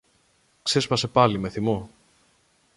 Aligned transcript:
ξέσπασε 0.63 1.07
πάλι 1.07 1.37
με 1.39 1.49
θυμό. 1.49 1.89